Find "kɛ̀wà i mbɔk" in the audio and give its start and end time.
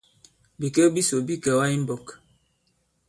1.43-2.05